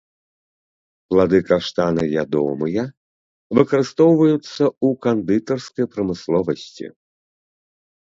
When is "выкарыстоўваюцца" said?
3.57-4.37